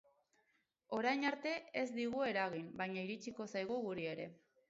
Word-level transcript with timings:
Orain 0.99 1.25
arte 1.31 1.51
ez 1.83 1.85
digu 1.99 2.25
eragin, 2.29 2.71
baina 2.81 3.05
iritsiko 3.09 3.49
zaigu 3.57 3.77
guri 3.89 4.09
ere. 4.17 4.29